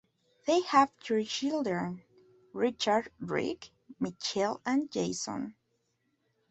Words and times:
They 0.47 0.61
have 0.61 0.91
three 0.99 1.25
children: 1.25 2.01
Richard 2.53 3.11
"Rick", 3.19 3.69
Michele, 3.99 4.59
and 4.65 4.91
Jason. 4.91 5.53